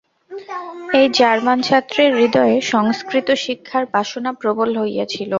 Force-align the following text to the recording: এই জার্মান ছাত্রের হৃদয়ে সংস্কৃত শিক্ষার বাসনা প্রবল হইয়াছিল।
এই 0.99 1.07
জার্মান 1.17 1.59
ছাত্রের 1.61 2.11
হৃদয়ে 2.17 2.57
সংস্কৃত 2.71 3.27
শিক্ষার 3.43 3.83
বাসনা 3.93 4.31
প্রবল 4.41 4.69
হইয়াছিল। 4.77 5.29